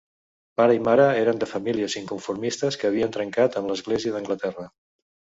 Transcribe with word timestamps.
Pare 0.59 0.75
i 0.75 0.79
mare 0.85 1.03
eren 1.23 1.41
de 1.43 1.49
famílies 1.51 1.95
inconformistes 1.99 2.77
que 2.83 2.87
havien 2.89 3.13
trencat 3.17 3.59
amb 3.61 3.69
l'Església 3.73 4.15
d'Anglaterra. 4.15 4.67